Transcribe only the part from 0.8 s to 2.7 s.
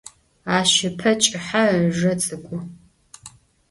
ıpe ç'ıhe, ıjje ts'ık'u.